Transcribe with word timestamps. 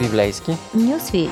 Библейски. 0.00 0.50
Нюсви. 0.74 1.28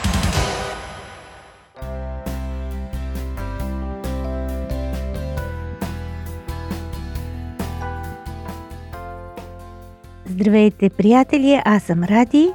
Здравейте, 10.27 10.91
приятели! 10.91 11.63
Аз 11.65 11.83
съм 11.83 12.05
Ради, 12.05 12.51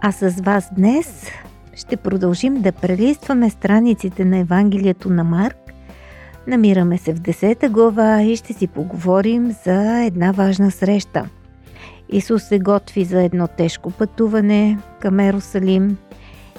а 0.00 0.12
с 0.12 0.40
вас 0.40 0.68
днес 0.76 1.26
ще 1.74 1.96
продължим 1.96 2.62
да 2.62 2.72
прелистваме 2.72 3.50
страниците 3.50 4.24
на 4.24 4.38
Евангелието 4.38 5.10
на 5.10 5.24
Марк. 5.24 5.56
Намираме 6.46 6.98
се 6.98 7.12
в 7.12 7.20
10 7.20 7.68
глава 7.68 8.22
и 8.22 8.36
ще 8.36 8.52
си 8.52 8.66
поговорим 8.66 9.56
за 9.64 10.02
една 10.02 10.32
важна 10.32 10.70
среща. 10.70 11.28
Исус 12.12 12.42
се 12.42 12.58
готви 12.58 13.04
за 13.04 13.22
едно 13.22 13.48
тежко 13.48 13.90
пътуване 13.90 14.78
към 15.00 15.20
Ерусалим 15.20 15.96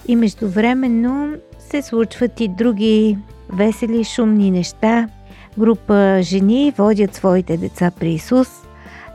и 0.08 0.16
междувременно 0.16 1.34
се 1.60 1.82
случват 1.82 2.40
и 2.40 2.48
други 2.48 3.18
весели, 3.54 4.04
шумни 4.04 4.52
неща. 4.52 5.08
Група 5.58 6.20
жени 6.22 6.74
водят 6.78 7.16
своите 7.16 7.58
деца 7.58 7.92
при 8.00 8.12
Исус– 8.14 8.50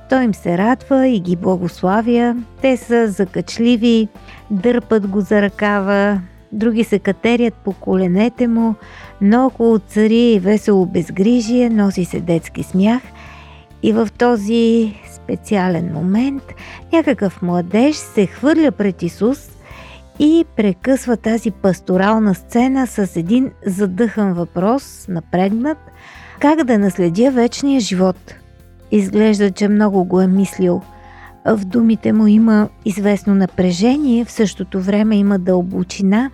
той 0.08 0.24
им 0.24 0.34
се 0.34 0.58
радва 0.58 1.08
и 1.08 1.20
ги 1.20 1.36
благославя. 1.36 2.36
Те 2.62 2.76
са 2.76 3.08
закачливи, 3.08 4.08
дърпат 4.50 5.06
го 5.06 5.20
за 5.20 5.42
ръкава, 5.42 6.20
други 6.52 6.84
се 6.84 6.98
катерят 6.98 7.54
по 7.54 7.72
коленете 7.72 8.48
му, 8.48 8.74
но 9.20 9.46
около 9.46 9.78
цари 9.78 10.40
весело 10.42 10.86
безгрижие, 10.86 11.70
носи 11.70 12.04
се 12.04 12.20
детски 12.20 12.62
смях 12.62 13.02
и 13.82 13.92
в 13.92 14.08
този 14.18 14.94
специален 15.14 15.92
момент 15.94 16.42
някакъв 16.92 17.42
младеж 17.42 17.96
се 17.96 18.26
хвърля 18.26 18.70
пред 18.72 19.02
Исус 19.02 19.50
и 20.18 20.44
прекъсва 20.56 21.16
тази 21.16 21.50
пасторална 21.50 22.34
сцена 22.34 22.86
с 22.86 23.16
един 23.16 23.50
задъхан 23.66 24.32
въпрос, 24.32 25.06
напрегнат, 25.08 25.78
как 26.40 26.64
да 26.64 26.78
наследя 26.78 27.30
вечния 27.30 27.80
живот– 27.80 28.34
Изглежда, 28.90 29.50
че 29.50 29.68
много 29.68 30.04
го 30.04 30.20
е 30.20 30.26
мислил. 30.26 30.82
В 31.46 31.60
думите 31.64 32.12
му 32.12 32.26
има 32.26 32.68
известно 32.84 33.34
напрежение, 33.34 34.24
в 34.24 34.30
същото 34.30 34.80
време 34.80 35.16
има 35.16 35.38
дълбочина. 35.38 36.30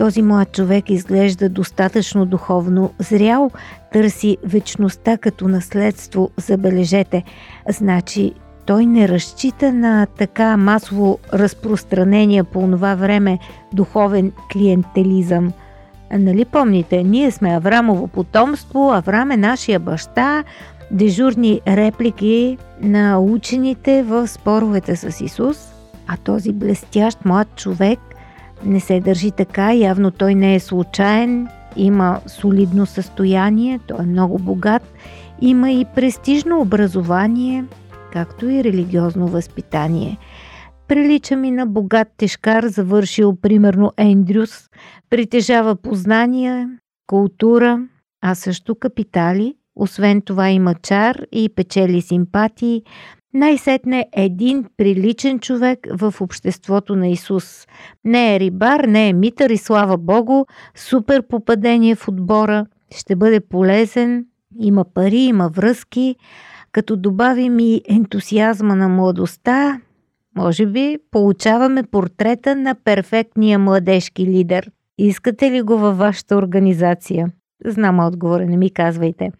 Този 0.00 0.22
млад 0.22 0.52
човек 0.52 0.90
изглежда 0.90 1.48
достатъчно 1.48 2.26
духовно 2.26 2.92
зрял, 2.98 3.50
търси 3.92 4.36
вечността 4.44 5.18
като 5.18 5.48
наследство, 5.48 6.30
забележете. 6.36 7.22
Значи 7.68 8.32
той 8.66 8.86
не 8.86 9.08
разчита 9.08 9.72
на 9.72 10.06
така 10.06 10.56
масово 10.56 11.18
разпространение 11.32 12.44
по 12.44 12.60
това 12.60 12.94
време 12.94 13.38
духовен 13.72 14.32
клиентелизъм. 14.52 15.52
Нали 16.12 16.44
помните, 16.44 17.02
ние 17.02 17.30
сме 17.30 17.54
Аврамово 17.54 18.08
потомство, 18.08 18.92
Аврам 18.92 19.30
е 19.30 19.36
нашия 19.36 19.80
баща, 19.80 20.44
дежурни 20.90 21.60
реплики 21.66 22.58
на 22.80 23.18
учените 23.18 24.02
в 24.02 24.28
споровете 24.28 24.96
с 24.96 25.24
Исус, 25.24 25.72
а 26.06 26.16
този 26.16 26.52
блестящ 26.52 27.24
млад 27.24 27.48
човек 27.56 27.98
не 28.64 28.80
се 28.80 29.00
държи 29.00 29.30
така, 29.30 29.72
явно 29.72 30.10
той 30.10 30.34
не 30.34 30.54
е 30.54 30.60
случайен, 30.60 31.48
има 31.76 32.20
солидно 32.26 32.86
състояние, 32.86 33.80
той 33.86 34.02
е 34.02 34.06
много 34.06 34.38
богат, 34.38 34.82
има 35.40 35.70
и 35.70 35.86
престижно 35.94 36.60
образование, 36.60 37.64
както 38.12 38.48
и 38.48 38.64
религиозно 38.64 39.28
възпитание. 39.28 40.18
Прилича 40.88 41.36
ми 41.36 41.50
на 41.50 41.66
богат 41.66 42.08
тежкар, 42.16 42.66
завършил 42.66 43.36
примерно 43.36 43.92
Ендрюс, 43.96 44.68
притежава 45.10 45.76
познания, 45.76 46.68
култура, 47.06 47.80
а 48.22 48.34
също 48.34 48.74
капитали– 48.74 49.54
освен 49.76 50.22
това 50.22 50.50
има 50.50 50.74
чар 50.74 51.26
и 51.32 51.48
печели 51.48 52.02
симпатии. 52.02 52.82
Най-сетне 53.34 54.08
един 54.12 54.64
приличен 54.76 55.38
човек 55.38 55.78
в 55.92 56.14
обществото 56.20 56.96
на 56.96 57.08
Исус. 57.08 57.66
Не 58.04 58.34
е 58.36 58.40
рибар, 58.40 58.80
не 58.80 59.08
е 59.08 59.12
митър 59.12 59.50
и 59.50 59.56
слава 59.56 59.98
Богу, 59.98 60.44
супер 60.74 61.22
попадение 61.22 61.94
в 61.94 62.08
отбора, 62.08 62.66
ще 62.96 63.16
бъде 63.16 63.40
полезен, 63.40 64.26
има 64.60 64.84
пари, 64.94 65.18
има 65.18 65.48
връзки. 65.48 66.16
Като 66.72 66.96
добавим 66.96 67.58
и 67.58 67.82
ентусиазма 67.88 68.76
на 68.76 68.88
младостта, 68.88 69.80
може 70.36 70.66
би 70.66 70.98
получаваме 71.10 71.82
портрета 71.82 72.56
на 72.56 72.74
перфектния 72.74 73.58
младежки 73.58 74.26
лидер. 74.26 74.70
Искате 74.98 75.50
ли 75.50 75.62
го 75.62 75.78
във 75.78 75.98
вашата 75.98 76.36
организация? 76.36 77.30
Знам 77.64 78.06
отговора, 78.06 78.46
не 78.46 78.56
ми 78.56 78.70
казвайте. 78.70 79.32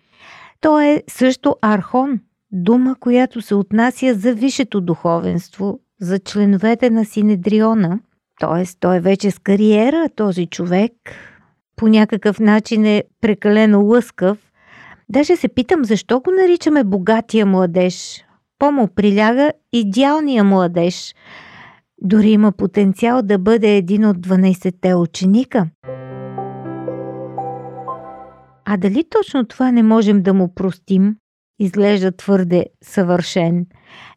То 0.61 0.81
е 0.81 1.03
също 1.09 1.57
архон, 1.63 2.21
дума, 2.53 2.97
която 3.01 3.43
се 3.43 3.55
отнася 3.55 4.15
за 4.15 4.35
висшето 4.35 4.81
духовенство, 4.81 5.81
за 6.01 6.19
членовете 6.19 6.91
на 6.91 7.05
Синедриона. 7.05 8.01
Т.е. 8.41 8.65
той 8.81 8.97
е 8.97 9.01
вече 9.01 9.31
с 9.31 9.39
кариера, 9.39 10.09
този 10.17 10.47
човек 10.47 10.93
по 11.77 11.89
някакъв 11.89 12.41
начин 12.41 12.85
е 12.85 13.05
прекалено 13.21 13.85
лъскав. 13.85 14.39
Даже 15.09 15.37
се 15.37 15.49
питам 15.49 15.85
защо 15.85 16.21
го 16.21 16.31
наричаме 16.31 16.85
богатия 16.85 17.47
младеж. 17.47 18.25
По-му 18.59 18.89
приляга 18.89 19.53
идеалния 19.73 20.45
младеж. 20.45 21.15
Дори 22.03 22.31
има 22.31 22.53
потенциал 22.53 23.23
да 23.23 23.39
бъде 23.39 23.77
един 23.77 24.05
от 24.05 24.17
12-те 24.17 24.95
ученика– 24.95 25.67
а 28.73 28.77
дали 28.77 29.05
точно 29.11 29.45
това 29.45 29.73
не 29.73 29.83
можем 29.83 30.23
да 30.23 30.35
му 30.35 30.55
простим? 30.55 31.17
Изглежда 31.61 32.13
твърде 32.13 32.67
съвършен. 32.83 33.67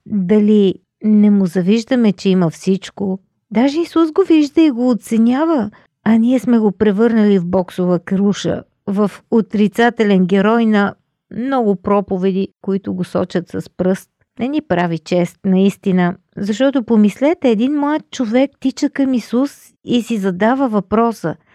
Дали 0.05 0.75
не 1.03 1.29
му 1.29 1.45
завиждаме, 1.45 2.13
че 2.13 2.29
има 2.29 2.49
всичко? 2.49 3.19
Даже 3.51 3.79
Исус 3.79 4.11
го 4.11 4.23
вижда 4.27 4.61
и 4.61 4.71
го 4.71 4.89
оценява, 4.89 5.71
а 6.03 6.17
ние 6.17 6.39
сме 6.39 6.59
го 6.59 6.71
превърнали 6.71 7.39
в 7.39 7.45
боксова 7.45 7.99
круша, 7.99 8.63
в 8.87 9.11
отрицателен 9.31 10.25
герой 10.25 10.65
на 10.65 10.95
много 11.37 11.75
проповеди, 11.75 12.47
които 12.61 12.93
го 12.93 13.03
сочат 13.03 13.49
с 13.49 13.69
пръст. 13.77 14.09
Не 14.39 14.47
ни 14.47 14.61
прави 14.61 14.99
чест, 14.99 15.37
наистина, 15.45 16.15
защото 16.37 16.83
помислете, 16.83 17.49
един 17.49 17.79
млад 17.79 18.01
човек 18.11 18.51
тича 18.59 18.89
към 18.89 19.13
Исус 19.13 19.73
и 19.85 20.01
си 20.01 20.17
задава 20.17 20.67
въпроса– 20.69 21.35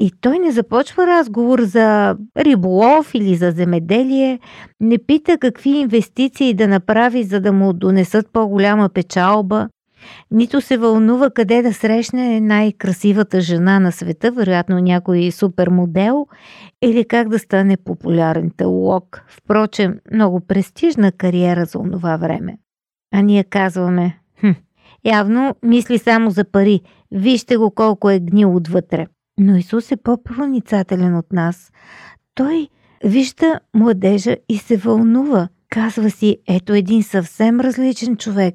и 0.00 0.12
той 0.20 0.38
не 0.38 0.52
започва 0.52 1.06
разговор 1.06 1.60
за 1.60 2.16
риболов 2.36 3.14
или 3.14 3.34
за 3.34 3.50
земеделие, 3.50 4.38
не 4.80 4.98
пита 4.98 5.38
какви 5.38 5.70
инвестиции 5.70 6.54
да 6.54 6.68
направи, 6.68 7.22
за 7.22 7.40
да 7.40 7.52
му 7.52 7.72
донесат 7.72 8.32
по-голяма 8.32 8.88
печалба, 8.88 9.68
нито 10.30 10.60
се 10.60 10.76
вълнува 10.76 11.30
къде 11.30 11.62
да 11.62 11.74
срещне 11.74 12.40
най-красивата 12.40 13.40
жена 13.40 13.80
на 13.80 13.92
света, 13.92 14.32
вероятно 14.32 14.78
някой 14.78 15.30
супермодел, 15.30 16.26
или 16.82 17.04
как 17.04 17.28
да 17.28 17.38
стане 17.38 17.76
популярен 17.76 18.50
теолог. 18.56 19.24
Впрочем, 19.28 19.98
много 20.12 20.40
престижна 20.40 21.12
кариера 21.12 21.64
за 21.64 21.78
онова 21.78 22.16
време. 22.16 22.58
А 23.14 23.20
ние 23.22 23.44
казваме, 23.44 24.18
хм, 24.40 24.50
явно 25.04 25.54
мисли 25.62 25.98
само 25.98 26.30
за 26.30 26.44
пари, 26.44 26.80
вижте 27.12 27.56
го 27.56 27.70
колко 27.70 28.10
е 28.10 28.18
гнил 28.18 28.56
отвътре. 28.56 29.06
Но 29.38 29.56
Исус 29.56 29.92
е 29.92 29.96
по-проницателен 29.96 31.16
от 31.16 31.32
нас. 31.32 31.72
Той 32.34 32.68
вижда 33.04 33.60
младежа 33.74 34.36
и 34.48 34.58
се 34.58 34.76
вълнува. 34.76 35.48
Казва 35.70 36.10
си, 36.10 36.36
ето 36.48 36.72
един 36.72 37.02
съвсем 37.02 37.60
различен 37.60 38.16
човек. 38.16 38.54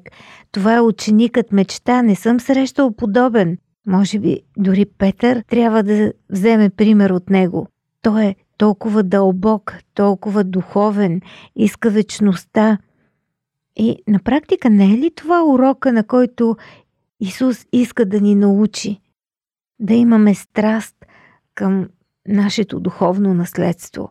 Това 0.52 0.74
е 0.74 0.80
ученикът 0.80 1.52
мечта, 1.52 2.02
не 2.02 2.16
съм 2.16 2.40
срещал 2.40 2.92
подобен. 2.92 3.58
Може 3.86 4.18
би 4.18 4.40
дори 4.56 4.84
Петър 4.84 5.44
трябва 5.48 5.82
да 5.82 6.12
вземе 6.30 6.70
пример 6.70 7.10
от 7.10 7.30
него. 7.30 7.66
Той 8.02 8.24
е 8.24 8.34
толкова 8.58 9.02
дълбок, 9.02 9.74
толкова 9.94 10.44
духовен, 10.44 11.20
иска 11.56 11.90
вечността. 11.90 12.78
И 13.76 13.96
на 14.08 14.18
практика 14.18 14.70
не 14.70 14.84
е 14.84 14.98
ли 14.98 15.10
това 15.16 15.44
урока, 15.44 15.92
на 15.92 16.04
който 16.04 16.56
Исус 17.20 17.66
иска 17.72 18.06
да 18.06 18.20
ни 18.20 18.34
научи? 18.34 19.00
Да 19.80 19.94
имаме 19.94 20.34
страст 20.34 20.96
към 21.54 21.88
нашето 22.28 22.80
духовно 22.80 23.34
наследство. 23.34 24.10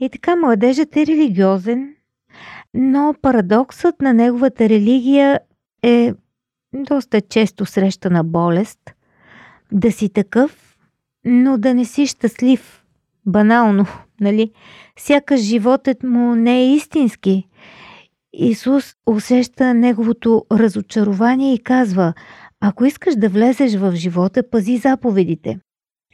И 0.00 0.08
така 0.12 0.36
младежът 0.36 0.96
е 0.96 1.06
религиозен, 1.06 1.94
но 2.74 3.14
парадоксът 3.22 4.00
на 4.00 4.12
неговата 4.14 4.68
религия 4.68 5.40
е 5.82 6.14
доста 6.74 7.20
често 7.20 7.66
срещана 7.66 8.24
болест. 8.24 8.80
Да 9.72 9.92
си 9.92 10.08
такъв, 10.08 10.76
но 11.24 11.58
да 11.58 11.74
не 11.74 11.84
си 11.84 12.06
щастлив. 12.06 12.84
Банално, 13.26 13.86
нали? 14.20 14.52
Сякаш 14.98 15.40
животът 15.40 16.02
му 16.02 16.34
не 16.34 16.58
е 16.58 16.74
истински. 16.74 17.48
Исус 18.32 18.94
усеща 19.06 19.74
неговото 19.74 20.44
разочарование 20.52 21.54
и 21.54 21.58
казва 21.58 22.14
Ако 22.60 22.84
искаш 22.84 23.16
да 23.16 23.28
влезеш 23.28 23.74
в 23.74 23.92
живота, 23.94 24.50
пази 24.50 24.76
заповедите. 24.76 25.58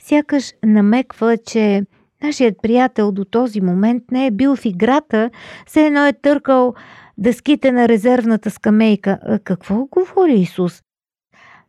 Сякаш 0.01 0.53
намеква, 0.65 1.37
че 1.37 1.83
нашият 2.23 2.57
приятел 2.63 3.13
до 3.13 3.25
този 3.25 3.61
момент 3.61 4.03
не 4.11 4.27
е 4.27 4.31
бил 4.31 4.57
в 4.57 4.65
играта, 4.65 5.31
все 5.67 5.87
едно 5.87 6.07
е 6.07 6.13
търкал 6.13 6.75
дъските 7.19 7.73
на 7.73 7.89
резервната 7.89 8.51
скамейка. 8.51 9.19
А 9.23 9.39
какво 9.39 9.87
говори 9.87 10.35
Исус? 10.35 10.83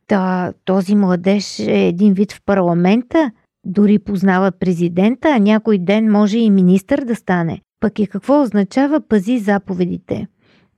Та, 0.07 0.53
този 0.65 0.95
младеж 0.95 1.59
е 1.59 1.88
един 1.88 2.13
вид 2.13 2.31
в 2.31 2.42
парламента, 2.45 3.31
дори 3.65 4.00
познава 4.00 4.51
президента, 4.51 5.30
а 5.30 5.39
някой 5.39 5.77
ден 5.77 6.12
може 6.12 6.38
и 6.38 6.50
министър 6.50 7.03
да 7.06 7.15
стане. 7.15 7.62
Пък 7.80 8.00
и 8.00 8.07
какво 8.07 8.42
означава 8.42 9.01
пази 9.01 9.39
заповедите? 9.39 10.27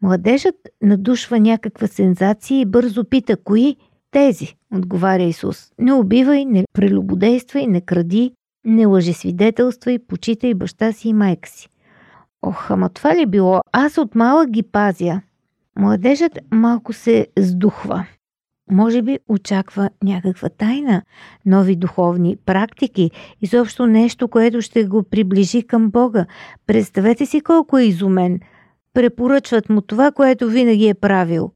Младежът 0.01 0.55
надушва 0.81 1.39
някаква 1.39 1.87
сензация 1.87 2.59
и 2.59 2.65
бързо 2.65 3.05
пита, 3.05 3.37
кои? 3.37 3.75
Тези, 4.11 4.55
отговаря 4.75 5.23
Исус. 5.23 5.71
Не 5.79 5.93
убивай, 5.93 6.45
не 6.45 6.65
прелюбодействай, 6.73 7.67
не 7.67 7.81
кради, 7.81 8.31
не 8.65 8.85
лъжесвидетелствай, 8.85 9.99
почитай 9.99 10.53
баща 10.53 10.91
си 10.91 11.09
и 11.09 11.13
майка 11.13 11.49
си. 11.49 11.67
Ох, 12.41 12.71
ама 12.71 12.89
това 12.89 13.15
ли 13.15 13.25
било? 13.25 13.61
Аз 13.71 13.97
от 13.97 14.15
малък 14.15 14.49
ги 14.49 14.63
пазя. 14.63 15.21
Младежът 15.79 16.39
малко 16.51 16.93
се 16.93 17.27
сдухва. 17.39 18.05
Може 18.71 19.01
би 19.01 19.19
очаква 19.29 19.89
някаква 20.03 20.49
тайна, 20.49 21.01
нови 21.45 21.75
духовни 21.75 22.37
практики, 22.45 23.11
изобщо 23.41 23.85
нещо, 23.85 24.27
което 24.27 24.61
ще 24.61 24.85
го 24.85 25.03
приближи 25.03 25.63
към 25.63 25.91
Бога. 25.91 26.25
Представете 26.67 27.25
си 27.25 27.41
колко 27.41 27.77
е 27.77 27.83
изумен. 27.83 28.39
Препоръчват 28.97 29.69
му 29.69 29.81
това, 29.81 30.11
което 30.11 30.49
винаги 30.49 30.87
е 30.87 30.93
правил. 30.93 31.51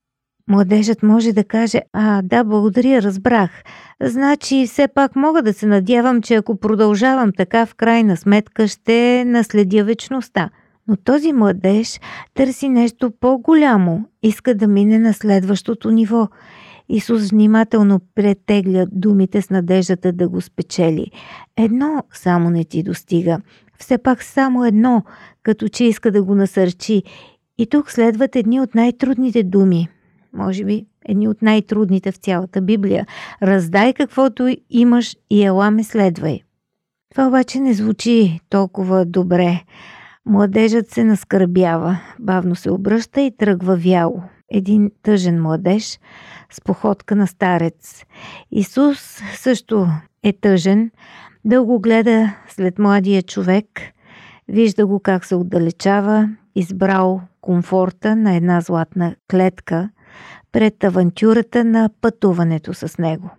Младежът 0.47 1.03
може 1.03 1.33
да 1.33 1.43
каже, 1.43 1.81
а 1.93 2.21
да, 2.21 2.43
благодаря, 2.43 3.01
разбрах. 3.01 3.63
Значи 4.03 4.67
все 4.67 4.87
пак 4.87 5.15
мога 5.15 5.41
да 5.41 5.53
се 5.53 5.65
надявам, 5.65 6.21
че 6.21 6.35
ако 6.35 6.59
продължавам 6.59 7.31
така, 7.37 7.65
в 7.65 7.75
крайна 7.75 8.17
сметка 8.17 8.67
ще 8.67 9.25
наследя 9.25 9.83
вечността. 9.83 10.49
Но 10.87 10.95
този 10.95 11.33
младеж 11.33 11.99
търси 12.33 12.69
нещо 12.69 13.11
по-голямо, 13.19 14.05
иска 14.23 14.55
да 14.55 14.67
мине 14.67 14.99
на 14.99 15.13
следващото 15.13 15.91
ниво– 15.91 16.27
Исус 16.93 17.29
внимателно 17.29 17.99
претегля 18.15 18.85
думите 18.91 19.41
с 19.41 19.49
надеждата 19.49 20.11
да 20.11 20.29
го 20.29 20.41
спечели. 20.41 21.11
Едно 21.57 22.03
само 22.13 22.49
не 22.49 22.63
ти 22.63 22.83
достига. 22.83 23.39
Все 23.79 23.97
пак 23.97 24.23
само 24.23 24.65
едно, 24.65 25.03
като 25.43 25.67
че 25.67 25.83
иска 25.83 26.11
да 26.11 26.23
го 26.23 26.35
насърчи. 26.35 27.03
И 27.61 27.65
тук 27.65 27.91
следват 27.91 28.35
едни 28.35 28.61
от 28.61 28.75
най-трудните 28.75 29.43
думи. 29.43 29.87
Може 30.33 30.65
би 30.65 30.85
едни 31.05 31.27
от 31.27 31.41
най-трудните 31.41 32.11
в 32.11 32.15
цялата 32.15 32.61
Библия. 32.61 33.07
Раздай 33.43 33.93
каквото 33.93 34.55
имаш 34.69 35.15
и 35.29 35.43
ела 35.43 35.71
ме 35.71 35.83
следвай. 35.83 36.39
Това 37.11 37.27
обаче 37.27 37.59
не 37.59 37.73
звучи 37.73 38.39
толкова 38.49 39.05
добре. 39.05 39.61
Младежът 40.25 40.89
се 40.89 41.03
наскърбява, 41.03 41.99
бавно 42.19 42.55
се 42.55 42.71
обръща 42.71 43.21
и 43.21 43.37
тръгва 43.37 43.75
вяло. 43.75 44.23
Един 44.51 44.91
тъжен 45.03 45.41
младеж– 45.41 45.99
с 46.51 46.61
походка 46.61 47.15
на 47.15 47.27
старец. 47.27 48.05
Исус 48.51 49.21
също 49.35 49.87
е 50.23 50.33
тъжен, 50.33 50.91
дълго 51.45 51.79
гледа 51.79 52.35
след 52.49 52.79
младия 52.79 53.23
човек, 53.23 53.65
вижда 54.47 54.87
го 54.87 54.99
как 54.99 55.25
се 55.25 55.35
отдалечава, 55.35 56.29
избрал 56.55 57.21
комфорта 57.41 58.15
на 58.15 58.35
една 58.35 58.61
златна 58.61 59.15
клетка 59.31 59.89
пред 60.51 60.83
авантюрата 60.83 61.63
на 61.63 61.89
пътуването 62.01 62.73
с 62.73 62.97
него. 62.97 63.29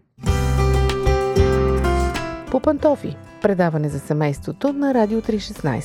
По 2.51 2.61
пантофи. 2.61 3.17
Предаване 3.43 3.89
за 3.89 3.99
семейството 3.99 4.73
на 4.73 4.95
Радио 4.95 5.21
316. 5.21 5.85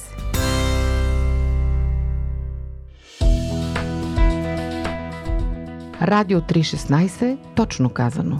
Радио 6.02 6.42
316, 6.42 7.38
точно 7.56 7.90
казано. 7.90 8.40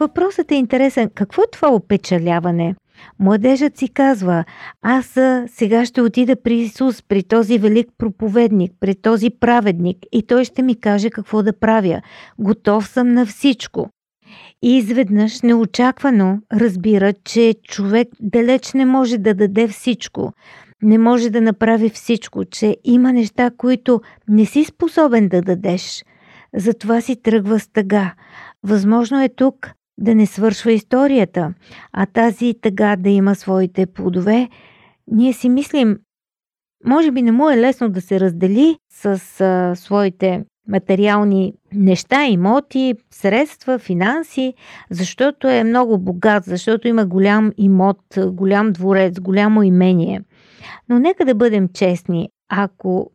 Въпросът 0.00 0.50
е 0.50 0.54
интересен. 0.54 1.10
Какво 1.14 1.42
е 1.42 1.50
това 1.52 1.72
опечаляване? 1.72 2.74
Младежът 3.18 3.78
си 3.78 3.88
казва, 3.88 4.44
аз 4.82 5.18
сега 5.46 5.86
ще 5.86 6.00
отида 6.00 6.36
при 6.42 6.54
Исус, 6.54 7.02
при 7.02 7.22
този 7.22 7.58
велик 7.58 7.88
проповедник, 7.98 8.72
при 8.80 8.94
този 8.94 9.30
праведник 9.40 9.98
и 10.12 10.26
той 10.26 10.44
ще 10.44 10.62
ми 10.62 10.80
каже 10.80 11.10
какво 11.10 11.42
да 11.42 11.58
правя. 11.58 12.02
Готов 12.38 12.88
съм 12.88 13.08
на 13.08 13.26
всичко. 13.26 13.88
И 14.62 14.76
изведнъж 14.76 15.42
неочаквано 15.42 16.38
разбира, 16.52 17.12
че 17.12 17.54
човек 17.68 18.08
далеч 18.20 18.72
не 18.72 18.84
може 18.84 19.18
да 19.18 19.34
даде 19.34 19.68
всичко 19.68 20.32
не 20.84 20.98
може 20.98 21.30
да 21.30 21.40
направи 21.40 21.90
всичко, 21.90 22.44
че 22.44 22.76
има 22.84 23.12
неща, 23.12 23.50
които 23.56 24.00
не 24.28 24.46
си 24.46 24.64
способен 24.64 25.28
да 25.28 25.42
дадеш. 25.42 26.04
Затова 26.56 27.00
си 27.00 27.22
тръгва 27.22 27.60
с 27.60 27.68
тъга. 27.68 28.14
Възможно 28.62 29.22
е 29.22 29.28
тук 29.28 29.70
да 29.98 30.14
не 30.14 30.26
свършва 30.26 30.72
историята, 30.72 31.54
а 31.92 32.06
тази 32.06 32.54
тъга 32.60 32.96
да 32.96 33.10
има 33.10 33.34
своите 33.34 33.86
плодове. 33.86 34.48
Ние 35.06 35.32
си 35.32 35.48
мислим, 35.48 35.98
може 36.84 37.10
би 37.10 37.22
не 37.22 37.32
му 37.32 37.50
е 37.50 37.56
лесно 37.56 37.88
да 37.88 38.00
се 38.00 38.20
раздели 38.20 38.76
с 38.92 39.40
а, 39.40 39.74
своите 39.76 40.44
материални 40.68 41.52
неща, 41.72 42.26
имоти, 42.26 42.94
средства, 43.10 43.78
финанси, 43.78 44.54
защото 44.90 45.48
е 45.48 45.64
много 45.64 45.98
богат, 45.98 46.44
защото 46.44 46.88
има 46.88 47.06
голям 47.06 47.52
имот, 47.56 48.00
голям 48.26 48.72
дворец, 48.72 49.20
голямо 49.20 49.62
имение– 49.62 50.20
но 50.88 50.98
нека 50.98 51.24
да 51.24 51.34
бъдем 51.34 51.68
честни. 51.68 52.28
Ако 52.48 53.10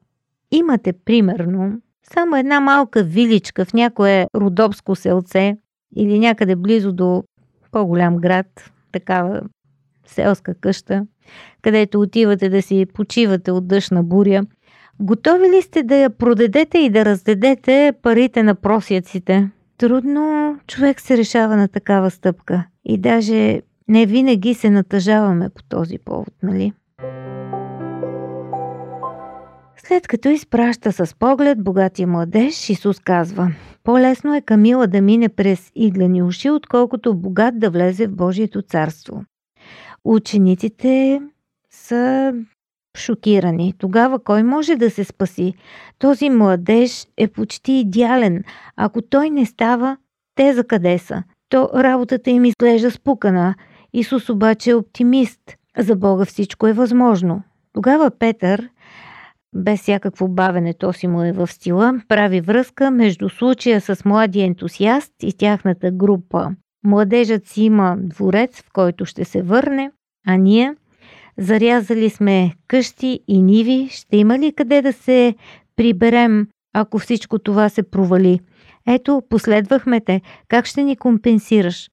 имате, 0.52 0.94
примерно, 0.94 1.82
само 2.14 2.36
една 2.36 2.60
малка 2.60 3.04
виличка 3.04 3.66
в 3.66 3.74
някое 3.74 4.28
родопско 4.36 4.96
селце 4.96 5.58
или 5.96 6.20
някъде 6.20 6.56
близо 6.56 6.94
до 6.94 7.24
по-голям 7.72 8.18
град, 8.18 8.72
такава 8.92 9.42
селска 10.06 10.54
къща, 10.54 11.06
където 11.62 12.00
отивате 12.00 12.50
да 12.50 12.62
си 12.62 12.86
почивате 12.94 13.52
от 13.52 13.68
дъжна 13.68 14.04
буря, 14.04 14.46
готови 15.00 15.50
ли 15.50 15.62
сте 15.62 15.84
да 15.84 15.96
я 15.96 16.10
продадете 16.10 16.78
и 16.78 16.90
да 16.90 17.06
раздадете 17.06 17.94
парите 18.02 18.44
на 18.44 18.56
просяците? 18.56 19.50
Трудно 19.78 20.56
човек 20.68 21.02
се 21.02 21.18
решава 21.18 21.56
на 21.56 21.68
такава 21.68 22.12
стъпка 22.12 22.66
и 22.86 22.98
даже 22.98 23.62
не 23.88 24.06
винаги 24.06 24.54
се 24.54 24.70
натъжаваме 24.70 25.50
по 25.50 25.64
този 25.64 25.98
повод, 25.98 26.34
нали? 26.44 26.74
След 29.90 30.08
като 30.08 30.30
изпраща 30.30 30.92
с 30.92 31.16
поглед 31.16 31.64
богатия 31.64 32.08
младеж, 32.08 32.70
Исус 32.70 33.00
казва 33.00 33.52
По-лесно 33.84 34.36
е 34.36 34.42
Камила 34.42 34.88
да 34.88 35.02
мине 35.02 35.30
през 35.30 35.72
иглени 35.76 36.24
уши, 36.24 36.50
отколкото 36.50 37.16
богат 37.16 37.60
да 37.60 37.70
влезе 37.70 38.08
в 38.08 38.16
Божието 38.16 38.62
царство. 38.62 39.24
Учениците 40.06 41.22
са 41.72 42.34
шокирани. 42.98 43.74
Тогава 43.78 44.24
кой 44.24 44.44
може 44.44 44.76
да 44.76 44.90
се 44.90 45.04
спаси? 45.04 45.54
Този 46.00 46.30
младеж 46.30 47.08
е 47.18 47.28
почти 47.28 47.72
идеален. 47.72 48.44
Ако 48.76 49.02
той 49.02 49.30
не 49.30 49.46
става, 49.46 49.98
те 50.36 50.54
за 50.54 50.64
къде 50.64 50.98
са? 50.98 51.24
То 51.50 51.70
работата 51.76 52.30
им 52.30 52.46
изглежда 52.46 52.92
спукана. 52.92 53.56
Исус 53.94 54.30
обаче 54.30 54.70
е 54.70 54.76
оптимист. 54.76 55.42
За 55.78 55.96
Бога 55.96 56.26
всичко 56.26 56.68
е 56.68 56.74
възможно. 56.74 57.44
Тогава 57.74 58.12
Петър 58.20 58.70
без 59.54 59.82
всякакво 59.82 60.28
бавене, 60.28 60.74
то 60.74 60.94
си 60.94 61.08
му 61.08 61.24
е 61.24 61.32
в 61.32 61.48
стила, 61.48 62.02
прави 62.08 62.42
връзка 62.42 62.92
между 62.92 63.30
случая 63.30 63.82
с 63.82 64.06
младия 64.06 64.46
ентусиаст 64.46 65.14
и 65.24 65.34
тяхната 65.34 65.92
група. 65.92 66.52
Младежът 66.84 67.48
си 67.48 67.62
има 67.62 67.96
дворец, 68.00 68.62
в 68.62 68.74
който 68.74 69.06
ще 69.06 69.26
се 69.26 69.42
върне, 69.42 69.92
а 70.28 70.36
ние 70.36 70.76
зарязали 71.38 72.10
сме 72.10 72.54
къщи 72.68 73.20
и 73.28 73.42
ниви, 73.42 73.88
ще 73.92 74.18
има 74.18 74.40
ли 74.40 74.54
къде 74.54 74.82
да 74.82 74.94
се 74.94 75.36
приберем, 75.76 76.48
ако 76.74 77.00
всичко 77.00 77.40
това 77.40 77.70
се 77.70 77.84
провали? 77.84 78.40
Ето, 78.88 79.22
последвахме 79.30 80.02
те, 80.02 80.22
как 80.48 80.66
ще 80.66 80.84
ни 80.84 80.96
компенсираш? 80.96 81.90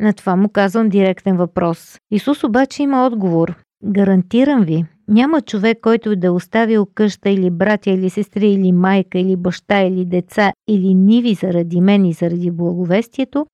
На 0.00 0.12
това 0.16 0.36
му 0.36 0.48
казвам 0.48 0.88
директен 0.88 1.36
въпрос. 1.36 1.98
Исус 2.10 2.44
обаче 2.44 2.82
има 2.82 3.06
отговор. 3.06 3.54
Гарантирам 3.86 4.62
ви, 4.62 4.84
няма 5.08 5.40
човек, 5.40 5.78
който 5.82 6.16
да 6.16 6.26
е 6.26 6.30
оставил 6.30 6.86
къща 6.94 7.30
или 7.30 7.50
братя 7.50 7.90
или 7.90 8.10
сестри 8.10 8.48
или 8.48 8.72
майка 8.72 9.18
или 9.18 9.36
баща 9.36 9.82
или 9.82 10.04
деца 10.04 10.52
или 10.68 10.94
ниви 10.94 11.34
заради 11.34 11.80
мен 11.80 12.04
и 12.04 12.12
заради 12.12 12.50
благовестието 12.50 13.46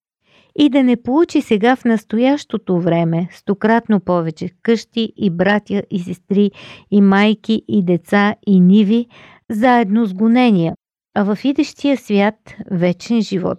и 0.59 0.69
да 0.69 0.83
не 0.83 1.03
получи 1.03 1.41
сега 1.41 1.77
в 1.77 1.85
настоящото 1.85 2.81
време 2.81 3.29
стократно 3.33 4.01
повече 4.01 4.49
къщи 4.63 5.13
и 5.17 5.31
братя 5.31 5.83
и 5.91 5.99
сестри 5.99 6.51
и 6.91 7.01
майки 7.01 7.63
и 7.69 7.85
деца 7.85 8.35
и 8.47 8.61
ниви, 8.61 9.07
заедно 9.51 10.07
с 10.07 10.15
гонения, 10.15 10.75
а 11.15 11.35
в 11.35 11.45
идещия 11.45 11.97
свят 11.97 12.55
вечен 12.71 13.23
живот. 13.23 13.59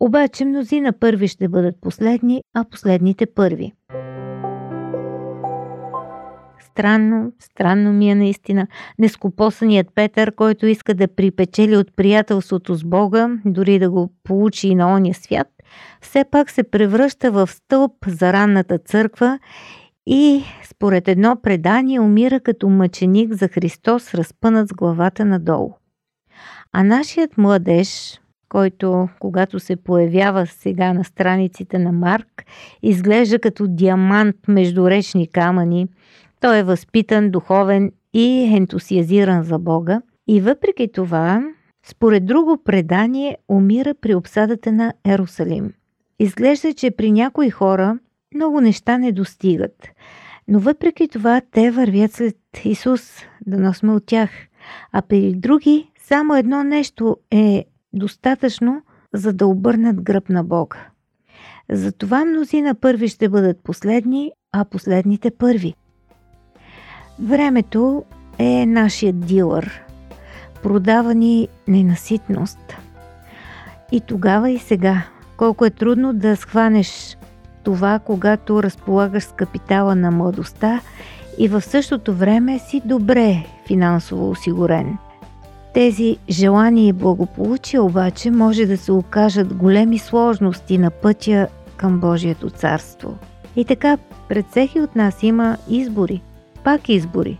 Обаче 0.00 0.44
мнозина 0.44 0.92
първи 0.92 1.28
ще 1.28 1.48
бъдат 1.48 1.74
последни, 1.80 2.42
а 2.54 2.64
последните 2.64 3.26
първи. 3.26 3.72
Странно, 6.76 7.32
странно 7.38 7.92
ми 7.92 8.10
е 8.10 8.14
наистина. 8.14 8.66
Нескопосаният 8.98 9.86
Петър, 9.94 10.34
който 10.34 10.66
иска 10.66 10.94
да 10.94 11.08
припечели 11.08 11.76
от 11.76 11.96
приятелството 11.96 12.74
с 12.74 12.84
Бога, 12.84 13.28
дори 13.44 13.78
да 13.78 13.90
го 13.90 14.12
получи 14.24 14.68
и 14.68 14.74
на 14.74 14.94
ония 14.94 15.14
свят, 15.14 15.46
все 16.00 16.24
пак 16.30 16.50
се 16.50 16.62
превръща 16.62 17.30
в 17.30 17.46
стълб 17.46 17.92
за 18.06 18.32
ранната 18.32 18.78
църква 18.78 19.38
и 20.06 20.44
според 20.64 21.08
едно 21.08 21.36
предание 21.42 22.00
умира 22.00 22.40
като 22.40 22.68
мъченик 22.68 23.32
за 23.32 23.48
Христос, 23.48 24.14
разпънат 24.14 24.68
с 24.68 24.74
главата 24.74 25.24
надолу. 25.24 25.72
А 26.72 26.82
нашият 26.82 27.38
младеж, 27.38 28.20
който 28.48 29.08
когато 29.18 29.60
се 29.60 29.76
появява 29.76 30.46
сега 30.46 30.92
на 30.92 31.04
страниците 31.04 31.78
на 31.78 31.92
Марк, 31.92 32.44
изглежда 32.82 33.38
като 33.38 33.66
диамант 33.68 34.36
между 34.48 34.90
речни 34.90 35.26
камъни, 35.26 35.86
той 36.40 36.58
е 36.58 36.62
възпитан, 36.62 37.30
духовен 37.30 37.92
и 38.12 38.54
ентусиазиран 38.56 39.42
за 39.42 39.58
Бога 39.58 40.02
и 40.28 40.40
въпреки 40.40 40.92
това, 40.92 41.42
според 41.86 42.26
друго 42.26 42.58
предание, 42.64 43.36
умира 43.48 43.94
при 43.94 44.14
обсадата 44.14 44.72
на 44.72 44.92
Ерусалим. 45.06 45.72
Изглежда, 46.18 46.74
че 46.74 46.90
при 46.90 47.12
някои 47.12 47.50
хора 47.50 47.98
много 48.34 48.60
неща 48.60 48.98
не 48.98 49.12
достигат, 49.12 49.88
но 50.48 50.58
въпреки 50.58 51.08
това 51.08 51.40
те 51.50 51.70
вървят 51.70 52.12
след 52.12 52.36
Исус, 52.64 53.22
да 53.46 53.58
носме 53.58 53.92
от 53.92 54.06
тях, 54.06 54.30
а 54.92 55.02
при 55.02 55.34
други 55.34 55.90
само 55.98 56.36
едно 56.36 56.64
нещо 56.64 57.16
е 57.30 57.64
достатъчно, 57.92 58.82
за 59.14 59.32
да 59.32 59.46
обърнат 59.46 60.02
гръб 60.02 60.28
на 60.28 60.44
Бога. 60.44 60.78
Затова 61.70 62.24
мнозина 62.24 62.74
първи 62.74 63.08
ще 63.08 63.28
бъдат 63.28 63.60
последни, 63.62 64.32
а 64.52 64.64
последните 64.64 65.30
първи– 65.30 65.74
Времето 67.20 68.04
е 68.38 68.66
нашия 68.66 69.12
дилър. 69.12 69.82
Продава 70.62 71.14
ни 71.14 71.48
ненаситност. 71.68 72.58
И 73.92 74.00
тогава 74.00 74.50
и 74.50 74.58
сега. 74.58 75.02
Колко 75.36 75.64
е 75.64 75.70
трудно 75.70 76.12
да 76.12 76.36
схванеш 76.36 77.18
това, 77.62 77.98
когато 77.98 78.62
разполагаш 78.62 79.24
с 79.24 79.32
капитала 79.32 79.94
на 79.94 80.10
младостта 80.10 80.80
и 81.38 81.48
в 81.48 81.60
същото 81.60 82.14
време 82.14 82.58
си 82.58 82.82
добре 82.84 83.46
финансово 83.66 84.30
осигурен. 84.30 84.98
Тези 85.74 86.16
желания 86.30 86.86
и 86.86 86.92
благополучия 86.92 87.82
обаче 87.82 88.30
може 88.30 88.66
да 88.66 88.76
се 88.76 88.92
окажат 88.92 89.54
големи 89.54 89.98
сложности 89.98 90.78
на 90.78 90.90
пътя 90.90 91.48
към 91.76 92.00
Божието 92.00 92.50
царство. 92.50 93.18
И 93.56 93.64
така, 93.64 93.98
пред 94.28 94.46
всеки 94.50 94.80
от 94.80 94.96
нас 94.96 95.22
има 95.22 95.56
избори– 95.68 96.22
пак 96.66 96.88
избори. 96.88 97.38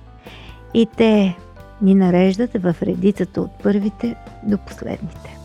И 0.75 0.87
те 0.97 1.37
ни 1.83 1.95
нареждат 1.95 2.51
в 2.55 2.77
редицата 2.83 3.41
от 3.41 3.51
първите 3.63 4.15
до 4.43 4.59
последните. 4.59 5.36